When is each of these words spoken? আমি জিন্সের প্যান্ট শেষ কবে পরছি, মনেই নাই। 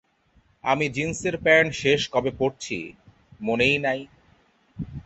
আমি 0.63 0.85
জিন্সের 0.95 1.35
প্যান্ট 1.37 1.71
শেষ 1.81 2.01
কবে 2.13 2.31
পরছি, 2.39 2.77
মনেই 3.39 3.75
নাই। 3.77 4.01